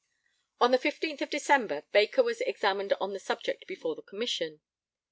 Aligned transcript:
On 0.59 0.71
the 0.71 0.79
15th 0.79 1.29
December, 1.29 1.83
Baker 1.91 2.23
was 2.23 2.41
examined 2.41 2.93
on 2.99 3.13
the 3.13 3.19
subject 3.19 3.67
before 3.67 3.95
the 3.95 4.01
Commission. 4.01 4.61